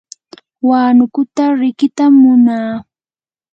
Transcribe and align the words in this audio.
huanukuta 0.61 1.43
riqitam 1.59 2.13
munaa. 2.21 2.73